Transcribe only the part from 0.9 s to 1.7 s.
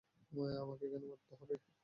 কেন মরতে হবে?